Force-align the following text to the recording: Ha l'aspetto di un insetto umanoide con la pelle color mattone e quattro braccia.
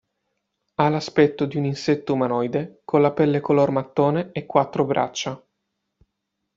Ha 0.77 0.89
l'aspetto 0.89 1.45
di 1.45 1.57
un 1.57 1.65
insetto 1.65 2.13
umanoide 2.15 2.81
con 2.85 3.03
la 3.03 3.11
pelle 3.11 3.39
color 3.39 3.69
mattone 3.69 4.31
e 4.31 4.47
quattro 4.47 4.83
braccia. 4.83 5.39